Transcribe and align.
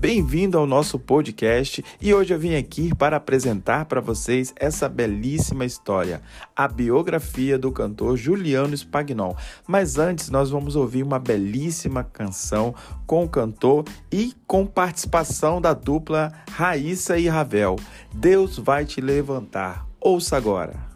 bem-vindo 0.00 0.56
ao 0.56 0.66
nosso 0.66 0.98
podcast 0.98 1.84
e 2.00 2.14
hoje 2.14 2.32
eu 2.32 2.38
vim 2.38 2.54
aqui 2.54 2.94
para 2.94 3.18
apresentar 3.18 3.84
para 3.84 4.00
vocês 4.00 4.50
essa 4.56 4.88
belíssima 4.88 5.62
história, 5.66 6.22
a 6.56 6.66
biografia 6.66 7.58
do 7.58 7.70
cantor 7.70 8.16
Juliano 8.16 8.74
Spagnol. 8.74 9.36
Mas 9.68 9.98
antes 9.98 10.30
nós 10.30 10.48
vamos 10.48 10.74
ouvir 10.74 11.02
uma 11.02 11.18
belíssima 11.18 12.02
canção 12.02 12.74
com 13.06 13.24
o 13.24 13.28
cantor 13.28 13.84
e 14.10 14.32
com 14.46 14.64
participação 14.64 15.60
da 15.60 15.74
dupla 15.74 16.32
Raíssa 16.50 17.18
e 17.18 17.28
Ravel. 17.28 17.76
Deus 18.14 18.56
vai 18.56 18.86
te 18.86 19.02
levantar. 19.02 19.86
Ouça 20.00 20.34
agora. 20.34 20.89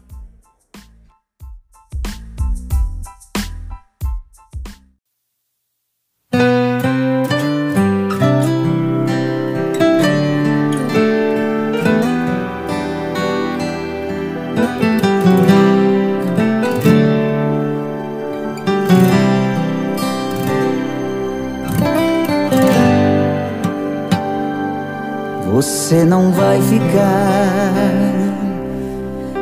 Ficar 26.69 27.73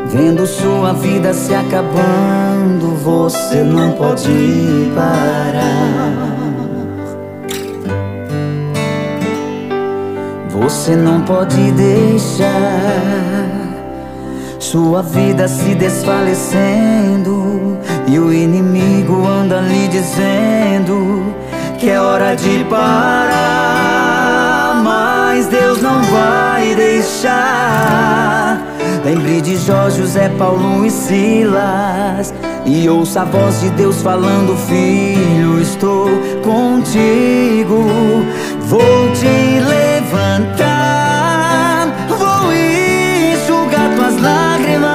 vendo 0.07 0.45
sua 0.45 0.93
vida 0.93 1.33
se 1.33 1.53
acabando. 1.53 2.95
Você 3.03 3.63
não 3.63 3.91
pode 3.91 4.91
parar. 4.95 6.33
Você 10.49 10.95
não 10.95 11.21
pode 11.21 11.71
deixar 11.71 12.47
sua 14.59 15.01
vida 15.01 15.47
se 15.47 15.75
desfalecendo 15.75 17.77
e 18.07 18.17
o 18.17 18.31
inimigo 18.31 19.27
anda 19.27 19.59
lhe 19.59 19.87
dizendo 19.87 21.33
que 21.77 21.89
é 21.89 21.99
hora 21.99 22.33
de 22.33 22.63
parar, 22.69 23.82
não 25.93 26.01
vai 26.03 26.73
deixar. 26.75 28.59
Lembre 29.05 29.41
de 29.41 29.57
Jó, 29.57 29.89
José, 29.89 30.29
Paulo 30.37 30.85
e 30.85 30.89
Silas 30.89 32.33
e 32.65 32.87
ouça 32.89 33.21
a 33.21 33.25
voz 33.25 33.59
de 33.61 33.69
Deus 33.71 34.01
falando: 34.01 34.55
Filho, 34.67 35.61
estou 35.61 36.09
contigo, 36.41 37.83
vou 38.61 39.11
te 39.11 39.59
levantar, 39.67 41.07
vou 42.07 42.51
enxugar 42.53 43.89
tuas 43.95 44.21
lágrimas, 44.21 44.89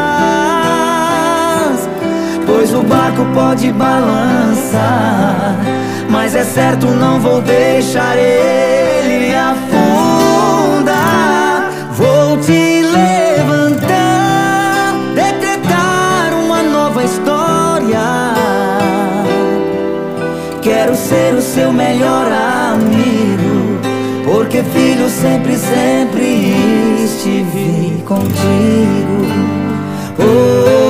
pois 2.47 2.75
o 2.75 2.83
barco 2.83 3.27
pode 3.35 3.71
balançar, 3.73 5.55
mas 6.09 6.35
é 6.35 6.45
certo, 6.45 6.87
não 6.87 7.21
vou 7.21 7.43
deixar 7.43 8.17
ele 8.17 9.35
afundar. 9.35 9.98
Seu 21.69 21.73
melhor 21.73 22.27
amigo, 22.73 23.79
porque 24.25 24.63
filho 24.63 25.09
sempre, 25.09 25.57
sempre 25.57 26.55
estive 27.05 28.03
contigo. 28.05 29.27
Oh, 30.19 30.88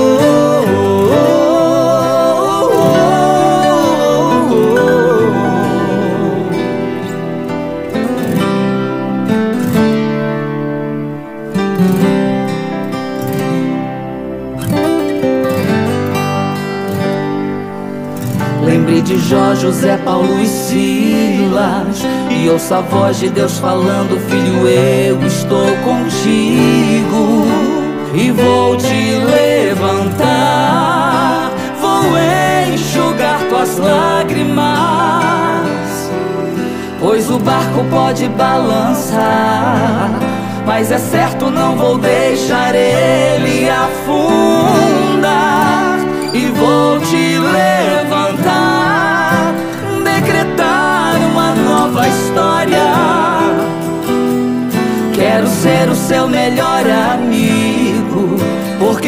de 19.08 19.18
Jó, 19.18 19.54
José, 19.54 19.96
Paulo 19.96 20.38
e 20.38 20.46
Silas. 20.46 22.02
E 22.30 22.50
ouça 22.50 22.76
a 22.76 22.80
voz 22.82 23.18
de 23.18 23.30
Deus 23.30 23.58
falando 23.58 24.20
Filho, 24.28 24.68
eu 24.68 25.26
estou 25.26 25.66
contigo 25.78 27.46
E 28.12 28.30
vou 28.30 28.76
te 28.76 29.14
levantar. 29.64 30.30
Vou 31.80 32.04
enxugar 32.70 33.40
tuas 33.48 33.78
lágrimas 33.78 34.68
Pois 37.00 37.30
o 37.30 37.38
barco 37.38 37.84
pode 37.90 38.28
balançar. 38.28 40.10
Mas 40.66 40.92
é 40.92 40.98
certo, 40.98 41.50
não 41.50 41.76
vou 41.76 41.96
deixar 41.96 42.74
ele 42.74 43.70
afundar 43.70 44.57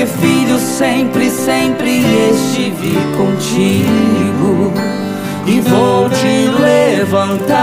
Porque 0.01 0.07
filho 0.07 0.59
sempre, 0.59 1.29
sempre 1.29 1.99
estive 2.31 2.95
contigo. 3.19 4.73
E 5.47 5.61
vou 5.61 6.09
te 6.09 6.49
levantar 6.63 7.55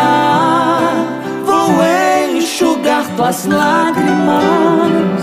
Vou 1.46 1.72
enxugar 2.36 3.06
tuas 3.16 3.46
lágrimas 3.46 5.22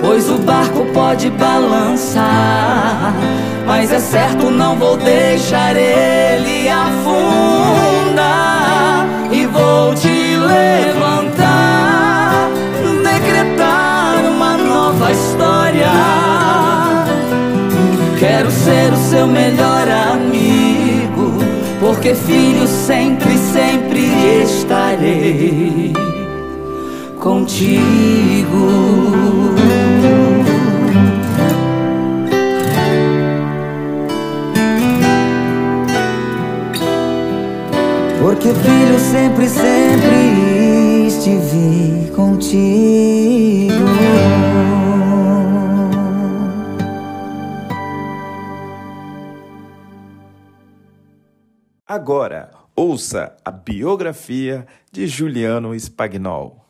Pois 0.00 0.28
o 0.28 0.38
barco 0.38 0.84
pode 0.92 1.30
balançar 1.30 3.14
Mas 3.66 3.92
é 3.92 4.00
certo, 4.00 4.50
não 4.50 4.76
vou 4.76 4.96
deixar 4.96 5.76
ele 5.76 6.61
Porque 22.12 22.24
filho 22.30 22.66
sempre, 22.66 23.38
sempre 23.38 24.02
estarei 24.44 25.94
contigo. 27.18 28.68
Porque 38.20 38.48
filho 38.48 38.98
sempre, 38.98 39.48
sempre 39.48 41.06
estive 41.06 42.10
contigo. 42.14 43.11
Agora, 52.02 52.50
ouça 52.74 53.36
a 53.44 53.50
biografia 53.52 54.66
de 54.90 55.06
Juliano 55.06 55.72
Spagnol. 55.72 56.66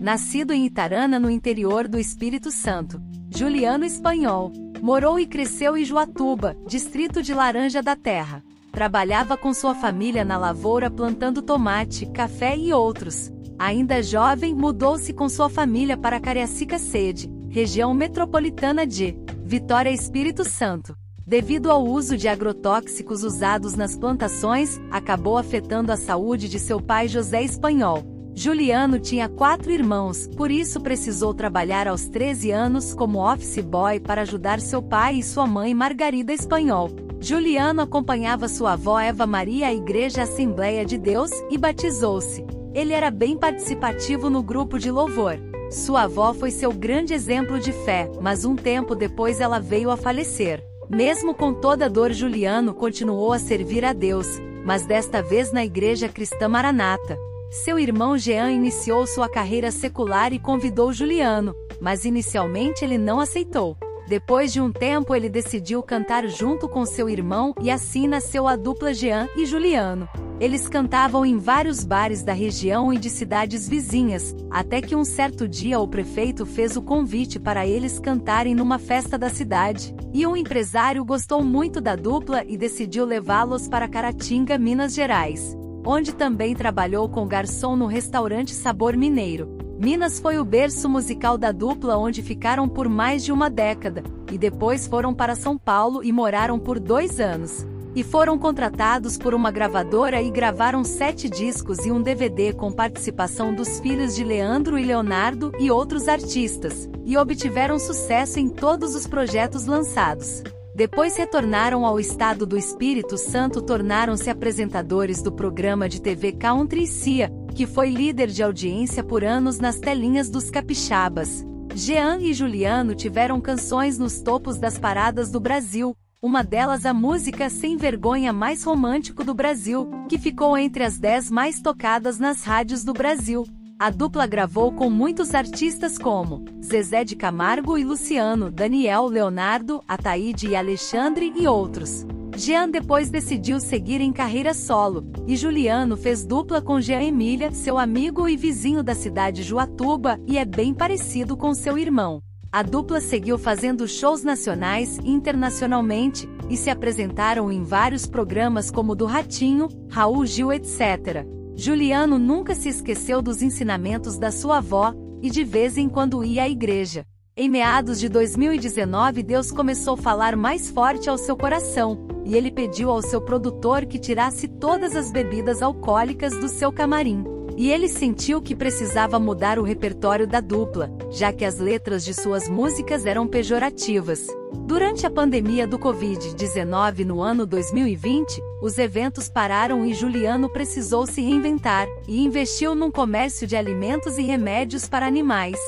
Nascido 0.00 0.52
em 0.52 0.66
Itarana, 0.66 1.20
no 1.20 1.30
interior 1.30 1.86
do 1.86 1.96
Espírito 1.96 2.50
Santo, 2.50 3.00
Juliano 3.32 3.84
Espanhol 3.84 4.50
morou 4.82 5.16
e 5.20 5.28
cresceu 5.28 5.76
em 5.76 5.84
Juatuba, 5.84 6.56
distrito 6.66 7.22
de 7.22 7.32
Laranja 7.32 7.80
da 7.80 7.94
Terra. 7.94 8.42
Trabalhava 8.72 9.36
com 9.36 9.54
sua 9.54 9.76
família 9.76 10.24
na 10.24 10.36
lavoura 10.36 10.90
plantando 10.90 11.40
tomate, 11.40 12.04
café 12.06 12.56
e 12.56 12.72
outros. 12.72 13.30
Ainda 13.60 14.02
jovem, 14.02 14.52
mudou-se 14.56 15.12
com 15.12 15.28
sua 15.28 15.48
família 15.48 15.96
para 15.96 16.18
Cariacica 16.18 16.80
Sede, 16.80 17.37
região 17.50 17.94
metropolitana 17.94 18.86
de 18.86 19.16
Vitória 19.44 19.90
Espírito 19.90 20.44
Santo. 20.44 20.94
Devido 21.26 21.70
ao 21.70 21.84
uso 21.84 22.16
de 22.16 22.28
agrotóxicos 22.28 23.22
usados 23.22 23.74
nas 23.74 23.96
plantações, 23.96 24.80
acabou 24.90 25.36
afetando 25.36 25.92
a 25.92 25.96
saúde 25.96 26.48
de 26.48 26.58
seu 26.58 26.80
pai 26.80 27.08
José 27.08 27.42
Espanhol. 27.42 28.02
Juliano 28.34 29.00
tinha 29.00 29.28
quatro 29.28 29.72
irmãos, 29.72 30.28
por 30.36 30.50
isso 30.50 30.80
precisou 30.80 31.34
trabalhar 31.34 31.88
aos 31.88 32.08
13 32.08 32.50
anos 32.50 32.94
como 32.94 33.18
office 33.18 33.60
boy 33.60 33.98
para 33.98 34.22
ajudar 34.22 34.60
seu 34.60 34.80
pai 34.80 35.16
e 35.16 35.22
sua 35.22 35.46
mãe 35.46 35.74
Margarida 35.74 36.32
Espanhol. 36.32 36.90
Juliano 37.20 37.82
acompanhava 37.82 38.46
sua 38.46 38.74
avó 38.74 39.00
Eva 39.00 39.26
Maria 39.26 39.66
à 39.66 39.74
Igreja 39.74 40.22
Assembleia 40.22 40.84
de 40.84 40.96
Deus 40.96 41.30
e 41.50 41.58
batizou-se. 41.58 42.44
Ele 42.72 42.92
era 42.92 43.10
bem 43.10 43.36
participativo 43.36 44.30
no 44.30 44.42
grupo 44.42 44.78
de 44.78 44.90
louvor. 44.90 45.47
Sua 45.70 46.02
avó 46.02 46.32
foi 46.32 46.50
seu 46.50 46.72
grande 46.72 47.12
exemplo 47.12 47.60
de 47.60 47.72
fé, 47.72 48.10
mas 48.22 48.44
um 48.44 48.56
tempo 48.56 48.94
depois 48.94 49.40
ela 49.40 49.58
veio 49.58 49.90
a 49.90 49.96
falecer. 49.96 50.64
Mesmo 50.88 51.34
com 51.34 51.52
toda 51.52 51.84
a 51.84 51.88
dor, 51.88 52.12
Juliano 52.12 52.72
continuou 52.72 53.34
a 53.34 53.38
servir 53.38 53.84
a 53.84 53.92
Deus, 53.92 54.26
mas 54.64 54.86
desta 54.86 55.22
vez 55.22 55.52
na 55.52 55.62
Igreja 55.62 56.08
Cristã 56.08 56.48
Maranata. 56.48 57.18
Seu 57.50 57.78
irmão 57.78 58.16
Jean 58.16 58.50
iniciou 58.50 59.06
sua 59.06 59.28
carreira 59.28 59.70
secular 59.70 60.32
e 60.32 60.38
convidou 60.38 60.92
Juliano, 60.92 61.54
mas 61.80 62.06
inicialmente 62.06 62.82
ele 62.82 62.96
não 62.96 63.20
aceitou. 63.20 63.76
Depois 64.08 64.54
de 64.54 64.58
um 64.58 64.72
tempo, 64.72 65.14
ele 65.14 65.28
decidiu 65.28 65.82
cantar 65.82 66.26
junto 66.28 66.66
com 66.66 66.86
seu 66.86 67.10
irmão 67.10 67.52
e 67.60 67.70
assim 67.70 68.08
nasceu 68.08 68.48
a 68.48 68.56
dupla 68.56 68.94
Jean 68.94 69.28
e 69.36 69.44
Juliano. 69.44 70.08
Eles 70.40 70.66
cantavam 70.66 71.26
em 71.26 71.36
vários 71.36 71.84
bares 71.84 72.22
da 72.22 72.32
região 72.32 72.90
e 72.90 72.96
de 72.96 73.10
cidades 73.10 73.68
vizinhas, 73.68 74.34
até 74.50 74.80
que 74.80 74.96
um 74.96 75.04
certo 75.04 75.46
dia 75.46 75.78
o 75.78 75.86
prefeito 75.86 76.46
fez 76.46 76.74
o 76.74 76.80
convite 76.80 77.38
para 77.38 77.66
eles 77.66 77.98
cantarem 77.98 78.54
numa 78.54 78.78
festa 78.78 79.18
da 79.18 79.28
cidade. 79.28 79.94
E 80.14 80.26
um 80.26 80.34
empresário 80.34 81.04
gostou 81.04 81.44
muito 81.44 81.78
da 81.78 81.94
dupla 81.94 82.42
e 82.48 82.56
decidiu 82.56 83.04
levá-los 83.04 83.68
para 83.68 83.88
Caratinga, 83.88 84.56
Minas 84.56 84.94
Gerais, 84.94 85.54
onde 85.84 86.14
também 86.14 86.54
trabalhou 86.54 87.10
com 87.10 87.26
garçom 87.26 87.76
no 87.76 87.84
restaurante 87.84 88.54
Sabor 88.54 88.96
Mineiro. 88.96 89.57
Minas 89.78 90.18
foi 90.18 90.40
o 90.40 90.44
berço 90.44 90.88
musical 90.88 91.38
da 91.38 91.52
dupla 91.52 91.96
onde 91.96 92.20
ficaram 92.20 92.68
por 92.68 92.88
mais 92.88 93.24
de 93.24 93.30
uma 93.30 93.48
década, 93.48 94.02
e 94.32 94.36
depois 94.36 94.88
foram 94.88 95.14
para 95.14 95.36
São 95.36 95.56
Paulo 95.56 96.02
e 96.02 96.10
moraram 96.10 96.58
por 96.58 96.80
dois 96.80 97.20
anos. 97.20 97.64
E 97.94 98.02
foram 98.02 98.36
contratados 98.36 99.16
por 99.16 99.34
uma 99.34 99.52
gravadora 99.52 100.20
e 100.20 100.30
gravaram 100.32 100.82
sete 100.82 101.28
discos 101.28 101.86
e 101.86 101.92
um 101.92 102.02
DVD 102.02 102.52
com 102.52 102.72
participação 102.72 103.54
dos 103.54 103.78
filhos 103.78 104.16
de 104.16 104.24
Leandro 104.24 104.76
e 104.76 104.84
Leonardo 104.84 105.52
e 105.60 105.70
outros 105.70 106.08
artistas, 106.08 106.90
e 107.04 107.16
obtiveram 107.16 107.78
sucesso 107.78 108.40
em 108.40 108.48
todos 108.48 108.96
os 108.96 109.06
projetos 109.06 109.64
lançados. 109.66 110.42
Depois 110.74 111.16
retornaram 111.16 111.86
ao 111.86 111.98
estado 111.98 112.44
do 112.44 112.56
Espírito 112.56 113.16
Santo, 113.16 113.62
tornaram-se 113.62 114.28
apresentadores 114.28 115.22
do 115.22 115.32
programa 115.32 115.88
de 115.88 116.00
TV 116.00 116.32
Country 116.32 116.86
Cia, 116.86 117.32
que 117.58 117.66
foi 117.66 117.90
líder 117.90 118.28
de 118.28 118.40
audiência 118.40 119.02
por 119.02 119.24
anos 119.24 119.58
nas 119.58 119.80
telinhas 119.80 120.30
dos 120.30 120.48
capixabas. 120.48 121.44
Jean 121.74 122.20
e 122.20 122.32
Juliano 122.32 122.94
tiveram 122.94 123.40
canções 123.40 123.98
nos 123.98 124.20
topos 124.20 124.58
das 124.58 124.78
paradas 124.78 125.32
do 125.32 125.40
Brasil, 125.40 125.92
uma 126.22 126.44
delas 126.44 126.86
a 126.86 126.94
música 126.94 127.50
Sem 127.50 127.76
Vergonha 127.76 128.32
Mais 128.32 128.62
Romântico 128.62 129.24
do 129.24 129.34
Brasil, 129.34 129.90
que 130.08 130.18
ficou 130.18 130.56
entre 130.56 130.84
as 130.84 131.00
dez 131.00 131.28
mais 131.32 131.60
tocadas 131.60 132.16
nas 132.16 132.44
rádios 132.44 132.84
do 132.84 132.92
Brasil. 132.92 133.44
A 133.76 133.90
dupla 133.90 134.24
gravou 134.24 134.70
com 134.70 134.88
muitos 134.88 135.34
artistas 135.34 135.98
como 135.98 136.44
Zezé 136.64 137.02
de 137.02 137.16
Camargo 137.16 137.76
e 137.76 137.82
Luciano, 137.82 138.52
Daniel, 138.52 139.06
Leonardo, 139.06 139.82
Ataíde 139.88 140.46
e 140.46 140.54
Alexandre 140.54 141.32
e 141.34 141.48
outros. 141.48 142.06
Jean 142.38 142.70
depois 142.70 143.10
decidiu 143.10 143.58
seguir 143.58 144.00
em 144.00 144.12
carreira 144.12 144.54
solo, 144.54 145.04
e 145.26 145.36
Juliano 145.36 145.96
fez 145.96 146.24
dupla 146.24 146.62
com 146.62 146.80
Jean 146.80 147.02
Emília, 147.02 147.50
seu 147.50 147.76
amigo 147.76 148.28
e 148.28 148.36
vizinho 148.36 148.80
da 148.80 148.94
cidade 148.94 149.42
Juatuba, 149.42 150.20
e 150.24 150.38
é 150.38 150.44
bem 150.44 150.72
parecido 150.72 151.36
com 151.36 151.52
seu 151.52 151.76
irmão. 151.76 152.22
A 152.52 152.62
dupla 152.62 153.00
seguiu 153.00 153.36
fazendo 153.38 153.88
shows 153.88 154.22
nacionais 154.22 154.98
e 154.98 155.10
internacionalmente, 155.10 156.28
e 156.48 156.56
se 156.56 156.70
apresentaram 156.70 157.50
em 157.50 157.64
vários 157.64 158.06
programas 158.06 158.70
como 158.70 158.94
do 158.94 159.04
Ratinho, 159.04 159.66
Raul 159.90 160.24
Gil, 160.24 160.52
etc. 160.52 161.26
Juliano 161.56 162.20
nunca 162.20 162.54
se 162.54 162.68
esqueceu 162.68 163.20
dos 163.20 163.42
ensinamentos 163.42 164.16
da 164.16 164.30
sua 164.30 164.58
avó, 164.58 164.94
e 165.20 165.28
de 165.28 165.42
vez 165.42 165.76
em 165.76 165.88
quando 165.88 166.24
ia 166.24 166.44
à 166.44 166.48
igreja. 166.48 167.04
Em 167.36 167.48
meados 167.48 167.98
de 167.98 168.08
2019, 168.08 169.24
Deus 169.24 169.50
começou 169.50 169.94
a 169.94 169.98
falar 169.98 170.36
mais 170.36 170.70
forte 170.70 171.10
ao 171.10 171.18
seu 171.18 171.36
coração, 171.36 172.07
e 172.28 172.36
ele 172.36 172.50
pediu 172.50 172.90
ao 172.90 173.00
seu 173.00 173.22
produtor 173.22 173.86
que 173.86 173.98
tirasse 173.98 174.46
todas 174.46 174.94
as 174.94 175.10
bebidas 175.10 175.62
alcoólicas 175.62 176.36
do 176.36 176.46
seu 176.46 176.70
camarim. 176.70 177.24
E 177.56 177.72
ele 177.72 177.88
sentiu 177.88 178.40
que 178.40 178.54
precisava 178.54 179.18
mudar 179.18 179.58
o 179.58 179.62
repertório 179.62 180.26
da 180.26 180.38
dupla, 180.38 180.90
já 181.10 181.32
que 181.32 181.44
as 181.44 181.58
letras 181.58 182.04
de 182.04 182.12
suas 182.12 182.46
músicas 182.46 183.06
eram 183.06 183.26
pejorativas. 183.26 184.26
Durante 184.66 185.06
a 185.06 185.10
pandemia 185.10 185.66
do 185.66 185.78
Covid-19 185.78 187.04
no 187.04 187.22
ano 187.22 187.46
2020, 187.46 188.40
os 188.62 188.76
eventos 188.76 189.28
pararam 189.28 189.84
e 189.86 189.94
Juliano 189.94 190.50
precisou 190.50 191.06
se 191.06 191.22
reinventar 191.22 191.88
e 192.06 192.22
investiu 192.22 192.74
num 192.74 192.90
comércio 192.90 193.46
de 193.46 193.56
alimentos 193.56 194.18
e 194.18 194.22
remédios 194.22 194.86
para 194.86 195.06
animais. 195.06 195.58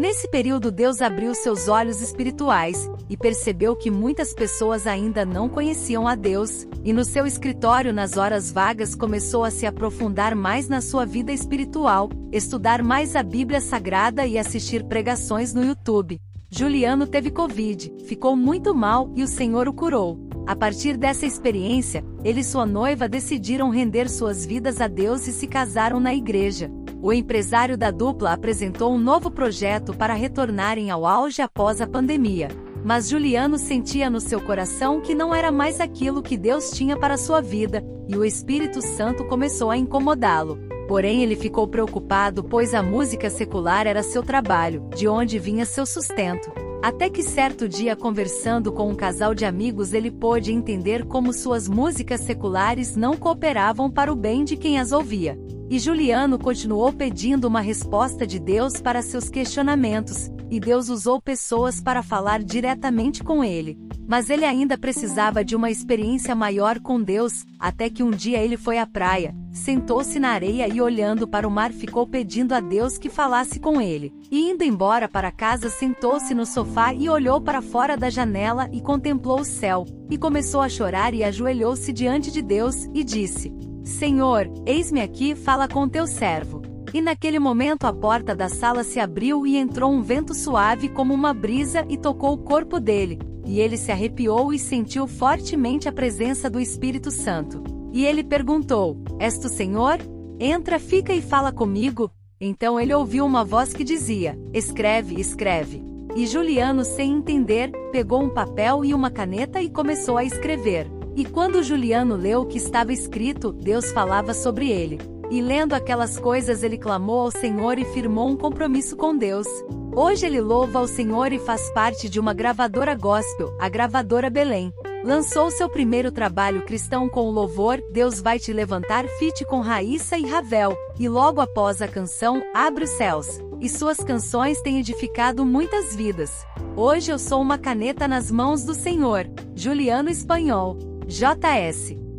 Nesse 0.00 0.26
período, 0.26 0.72
Deus 0.72 1.02
abriu 1.02 1.34
seus 1.34 1.68
olhos 1.68 2.00
espirituais 2.00 2.90
e 3.10 3.18
percebeu 3.18 3.76
que 3.76 3.90
muitas 3.90 4.32
pessoas 4.32 4.86
ainda 4.86 5.26
não 5.26 5.46
conheciam 5.46 6.08
a 6.08 6.14
Deus, 6.14 6.66
e 6.82 6.90
no 6.90 7.04
seu 7.04 7.26
escritório, 7.26 7.92
nas 7.92 8.16
horas 8.16 8.50
vagas, 8.50 8.94
começou 8.94 9.44
a 9.44 9.50
se 9.50 9.66
aprofundar 9.66 10.34
mais 10.34 10.70
na 10.70 10.80
sua 10.80 11.04
vida 11.04 11.32
espiritual, 11.32 12.08
estudar 12.32 12.82
mais 12.82 13.14
a 13.14 13.22
Bíblia 13.22 13.60
Sagrada 13.60 14.26
e 14.26 14.38
assistir 14.38 14.84
pregações 14.84 15.52
no 15.52 15.62
YouTube. 15.62 16.18
Juliano 16.48 17.06
teve 17.06 17.30
Covid, 17.30 17.92
ficou 18.06 18.34
muito 18.34 18.74
mal 18.74 19.12
e 19.14 19.22
o 19.22 19.28
Senhor 19.28 19.68
o 19.68 19.74
curou. 19.74 20.18
A 20.46 20.56
partir 20.56 20.96
dessa 20.96 21.26
experiência, 21.26 22.02
ele 22.24 22.40
e 22.40 22.44
sua 22.44 22.66
noiva 22.66 23.08
decidiram 23.08 23.70
render 23.70 24.08
suas 24.08 24.44
vidas 24.44 24.80
a 24.80 24.88
Deus 24.88 25.26
e 25.26 25.32
se 25.32 25.46
casaram 25.46 25.98
na 25.98 26.14
igreja 26.14 26.70
o 27.02 27.12
empresário 27.12 27.78
da 27.78 27.90
dupla 27.90 28.32
apresentou 28.32 28.92
um 28.92 28.98
novo 28.98 29.30
projeto 29.30 29.94
para 29.94 30.12
retornarem 30.12 30.90
ao 30.90 31.06
auge 31.06 31.40
após 31.40 31.80
a 31.80 31.86
pandemia. 31.86 32.48
Mas 32.84 33.08
Juliano 33.08 33.58
sentia 33.58 34.10
no 34.10 34.20
seu 34.20 34.40
coração 34.40 35.00
que 35.00 35.14
não 35.14 35.34
era 35.34 35.50
mais 35.50 35.80
aquilo 35.80 36.22
que 36.22 36.36
Deus 36.36 36.70
tinha 36.70 36.98
para 36.98 37.16
sua 37.16 37.40
vida, 37.40 37.82
e 38.06 38.16
o 38.16 38.24
Espírito 38.24 38.82
Santo 38.82 39.24
começou 39.24 39.70
a 39.70 39.76
incomodá-lo. 39.76 40.58
Porém, 40.88 41.22
ele 41.22 41.36
ficou 41.36 41.68
preocupado 41.68 42.44
pois 42.44 42.74
a 42.74 42.82
música 42.82 43.30
secular 43.30 43.86
era 43.86 44.02
seu 44.02 44.22
trabalho, 44.22 44.86
de 44.94 45.08
onde 45.08 45.38
vinha 45.38 45.64
seu 45.64 45.86
sustento. 45.86 46.50
Até 46.82 47.10
que 47.10 47.22
certo 47.22 47.68
dia, 47.68 47.94
conversando 47.94 48.72
com 48.72 48.88
um 48.88 48.94
casal 48.94 49.34
de 49.34 49.44
amigos, 49.44 49.92
ele 49.92 50.10
pôde 50.10 50.50
entender 50.50 51.04
como 51.04 51.30
suas 51.30 51.68
músicas 51.68 52.22
seculares 52.22 52.96
não 52.96 53.18
cooperavam 53.18 53.90
para 53.90 54.10
o 54.10 54.16
bem 54.16 54.44
de 54.44 54.56
quem 54.56 54.80
as 54.80 54.90
ouvia. 54.90 55.38
E 55.68 55.78
Juliano 55.78 56.38
continuou 56.38 56.90
pedindo 56.90 57.46
uma 57.46 57.60
resposta 57.60 58.26
de 58.26 58.38
Deus 58.38 58.80
para 58.80 59.02
seus 59.02 59.28
questionamentos, 59.28 60.30
e 60.50 60.58
Deus 60.58 60.88
usou 60.88 61.20
pessoas 61.20 61.80
para 61.80 62.02
falar 62.02 62.42
diretamente 62.42 63.22
com 63.22 63.44
ele. 63.44 63.78
Mas 64.08 64.28
ele 64.28 64.44
ainda 64.44 64.76
precisava 64.76 65.44
de 65.44 65.54
uma 65.54 65.70
experiência 65.70 66.34
maior 66.34 66.80
com 66.80 67.00
Deus, 67.00 67.44
até 67.58 67.88
que 67.88 68.02
um 68.02 68.10
dia 68.10 68.38
ele 68.38 68.56
foi 68.56 68.78
à 68.78 68.86
praia, 68.86 69.34
sentou-se 69.52 70.18
na 70.18 70.30
areia 70.30 70.66
e 70.66 70.80
olhando 70.80 71.28
para 71.28 71.46
o 71.46 71.50
mar 71.50 71.72
ficou 71.72 72.06
pedindo 72.06 72.52
a 72.52 72.60
Deus 72.60 72.98
que 72.98 73.08
falasse 73.08 73.60
com 73.60 73.80
ele. 73.80 74.12
E 74.30 74.50
indo 74.50 74.64
embora 74.64 75.08
para 75.08 75.30
casa 75.30 75.70
sentou-se 75.70 76.34
no 76.34 76.44
sofá 76.44 76.92
e 76.92 77.08
olhou 77.08 77.40
para 77.40 77.62
fora 77.62 77.96
da 77.96 78.10
janela 78.10 78.68
e 78.72 78.80
contemplou 78.80 79.40
o 79.40 79.44
céu, 79.44 79.84
e 80.10 80.18
começou 80.18 80.60
a 80.60 80.68
chorar 80.68 81.14
e 81.14 81.22
ajoelhou-se 81.22 81.92
diante 81.92 82.32
de 82.32 82.42
Deus, 82.42 82.88
e 82.92 83.04
disse: 83.04 83.52
Senhor, 83.84 84.50
eis-me 84.66 85.00
aqui, 85.00 85.34
fala 85.34 85.68
com 85.68 85.88
teu 85.88 86.06
servo. 86.06 86.59
E 86.92 87.00
naquele 87.00 87.38
momento 87.38 87.84
a 87.86 87.92
porta 87.92 88.34
da 88.34 88.48
sala 88.48 88.82
se 88.82 88.98
abriu 88.98 89.46
e 89.46 89.56
entrou 89.56 89.92
um 89.92 90.02
vento 90.02 90.34
suave 90.34 90.88
como 90.88 91.14
uma 91.14 91.32
brisa 91.32 91.84
e 91.88 91.96
tocou 91.96 92.32
o 92.32 92.38
corpo 92.38 92.80
dele. 92.80 93.18
E 93.46 93.60
ele 93.60 93.76
se 93.76 93.92
arrepiou 93.92 94.52
e 94.52 94.58
sentiu 94.58 95.06
fortemente 95.06 95.88
a 95.88 95.92
presença 95.92 96.50
do 96.50 96.58
Espírito 96.58 97.10
Santo. 97.10 97.62
E 97.92 98.04
ele 98.04 98.24
perguntou: 98.24 98.96
És 99.18 99.38
tu, 99.38 99.48
Senhor? 99.48 99.98
Entra, 100.38 100.78
fica 100.78 101.12
e 101.12 101.22
fala 101.22 101.52
comigo. 101.52 102.10
Então 102.40 102.80
ele 102.80 102.94
ouviu 102.94 103.24
uma 103.24 103.44
voz 103.44 103.72
que 103.72 103.84
dizia: 103.84 104.38
Escreve, 104.52 105.20
escreve. 105.20 105.82
E 106.16 106.26
Juliano, 106.26 106.84
sem 106.84 107.12
entender, 107.12 107.70
pegou 107.92 108.20
um 108.22 108.30
papel 108.30 108.84
e 108.84 108.92
uma 108.92 109.10
caneta 109.10 109.62
e 109.62 109.70
começou 109.70 110.16
a 110.16 110.24
escrever. 110.24 110.90
E 111.14 111.24
quando 111.24 111.62
Juliano 111.62 112.16
leu 112.16 112.42
o 112.42 112.46
que 112.46 112.58
estava 112.58 112.92
escrito, 112.92 113.52
Deus 113.52 113.92
falava 113.92 114.34
sobre 114.34 114.70
ele. 114.70 114.98
E 115.30 115.40
lendo 115.40 115.74
aquelas 115.74 116.18
coisas, 116.18 116.64
ele 116.64 116.76
clamou 116.76 117.20
ao 117.20 117.30
Senhor 117.30 117.78
e 117.78 117.84
firmou 117.84 118.28
um 118.28 118.36
compromisso 118.36 118.96
com 118.96 119.16
Deus. 119.16 119.46
Hoje 119.94 120.26
ele 120.26 120.40
louva 120.40 120.80
ao 120.80 120.88
Senhor 120.88 121.32
e 121.32 121.38
faz 121.38 121.70
parte 121.70 122.08
de 122.08 122.18
uma 122.18 122.34
gravadora 122.34 122.96
gospel, 122.96 123.56
a 123.60 123.68
gravadora 123.68 124.28
Belém. 124.28 124.74
Lançou 125.04 125.50
seu 125.50 125.68
primeiro 125.68 126.10
trabalho 126.10 126.62
cristão 126.66 127.08
com 127.08 127.28
o 127.28 127.30
louvor 127.30 127.82
Deus 127.90 128.20
vai 128.20 128.38
te 128.38 128.52
levantar 128.52 129.06
fit 129.18 129.44
com 129.46 129.60
Raíssa 129.60 130.18
e 130.18 130.26
Ravel, 130.26 130.76
e 130.98 131.08
logo 131.08 131.40
após 131.40 131.80
a 131.80 131.88
canção 131.88 132.42
Abre 132.52 132.84
os 132.84 132.90
céus. 132.90 133.40
E 133.60 133.68
suas 133.68 133.98
canções 133.98 134.60
têm 134.62 134.80
edificado 134.80 135.46
muitas 135.46 135.94
vidas. 135.94 136.44
Hoje 136.76 137.12
eu 137.12 137.18
sou 137.18 137.40
uma 137.40 137.56
caneta 137.56 138.08
nas 138.08 138.30
mãos 138.30 138.64
do 138.64 138.74
Senhor. 138.74 139.26
Juliano 139.54 140.10
Espanhol 140.10 140.76
JS. 141.06 142.09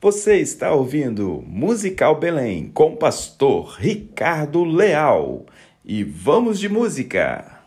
Você 0.00 0.36
está 0.36 0.72
ouvindo 0.72 1.42
Musical 1.44 2.20
Belém 2.20 2.70
com 2.72 2.92
o 2.92 2.96
pastor 2.96 3.74
Ricardo 3.80 4.62
Leal. 4.62 5.44
E 5.84 6.04
vamos 6.04 6.60
de 6.60 6.68
música! 6.68 7.57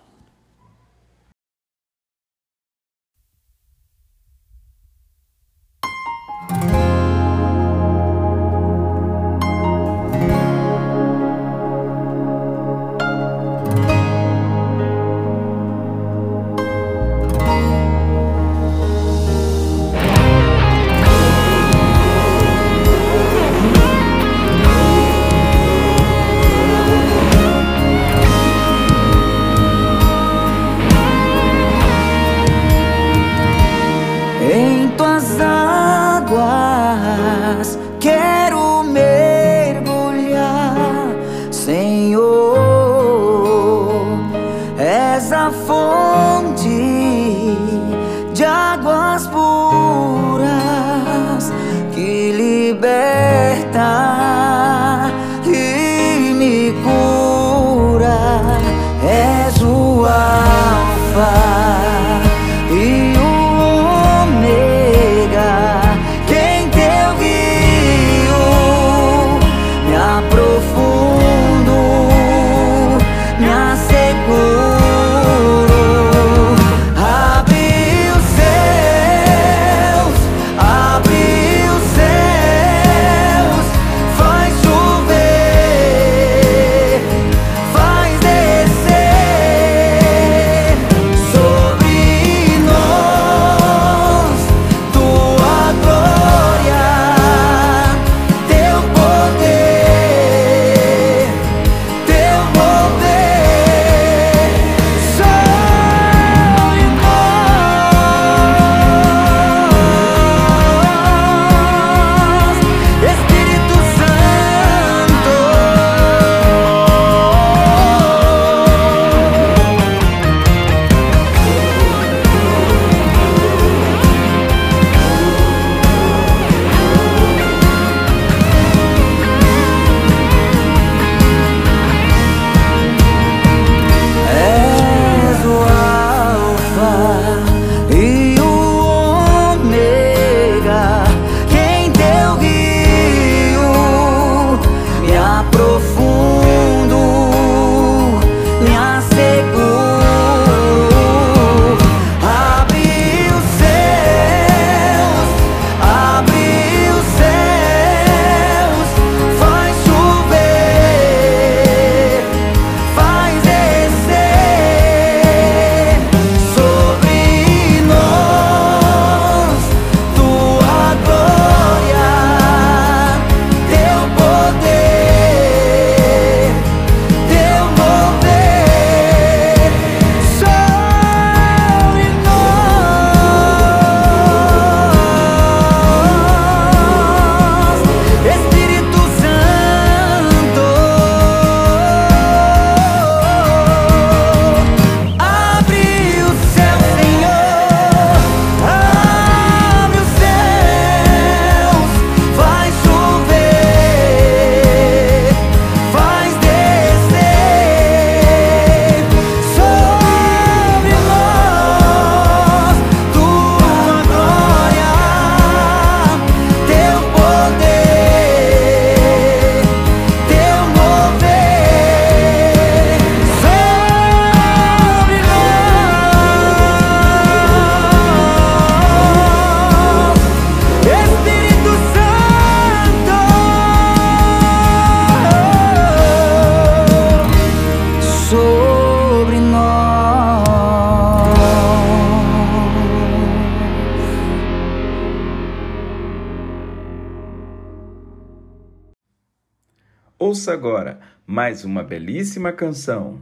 Ouça 250.41 250.53
agora 250.53 250.99
mais 251.27 251.63
uma 251.63 251.83
belíssima 251.83 252.51
canção. 252.51 253.19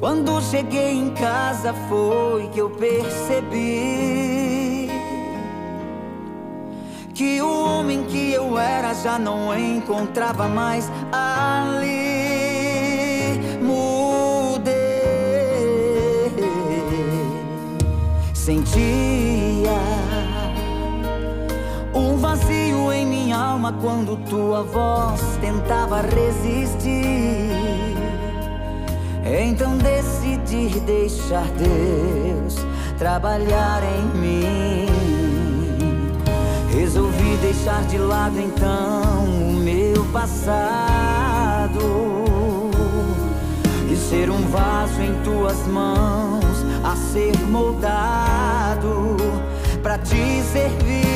Quando 0.00 0.40
cheguei 0.40 0.90
em 0.90 1.14
casa 1.14 1.72
foi 1.88 2.48
que 2.48 2.58
eu 2.60 2.68
percebi 2.70 4.41
que 7.22 7.40
o 7.40 7.64
homem 7.64 8.02
que 8.02 8.32
eu 8.32 8.58
era 8.58 8.92
já 8.92 9.16
não 9.16 9.56
encontrava 9.56 10.48
mais 10.48 10.90
ali. 11.12 11.88
Mudei, 13.62 14.72
sentia 18.34 19.70
um 21.94 22.16
vazio 22.16 22.92
em 22.92 23.06
minha 23.06 23.36
alma 23.36 23.72
quando 23.80 24.16
tua 24.28 24.64
voz 24.64 25.20
tentava 25.40 26.00
resistir. 26.00 27.52
Então 29.24 29.78
decidi 29.78 30.80
deixar 30.80 31.46
Deus 31.52 32.56
trabalhar 32.98 33.80
em 33.84 34.02
mim. 34.18 35.01
Resolvi 36.92 37.38
deixar 37.38 37.82
de 37.86 37.96
lado 37.96 38.38
então 38.38 39.24
o 39.24 39.54
meu 39.54 40.04
passado 40.12 41.80
e 43.90 43.96
ser 43.96 44.28
um 44.28 44.42
vaso 44.48 45.00
em 45.00 45.14
tuas 45.24 45.66
mãos 45.68 46.44
a 46.84 46.94
ser 46.94 47.34
moldado 47.48 49.16
para 49.82 49.96
te 49.96 50.42
servir. 50.52 51.11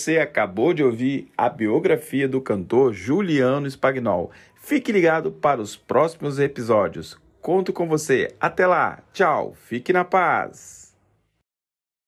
Você 0.00 0.18
acabou 0.18 0.72
de 0.72 0.82
ouvir 0.82 1.30
a 1.36 1.46
biografia 1.46 2.26
do 2.26 2.40
cantor 2.40 2.94
Juliano 2.94 3.70
Spagnol. 3.70 4.30
Fique 4.54 4.90
ligado 4.90 5.30
para 5.30 5.60
os 5.60 5.76
próximos 5.76 6.38
episódios. 6.38 7.18
Conto 7.42 7.70
com 7.70 7.86
você. 7.86 8.34
Até 8.40 8.66
lá. 8.66 9.00
Tchau. 9.12 9.54
Fique 9.68 9.92
na 9.92 10.02
paz. 10.02 10.79